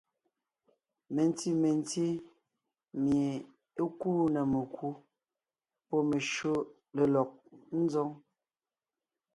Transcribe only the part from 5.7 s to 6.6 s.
pɔ́ meshÿó